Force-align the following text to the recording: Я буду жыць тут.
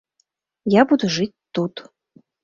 Я 0.75 0.81
буду 0.91 1.09
жыць 1.15 1.33
тут. 1.59 1.73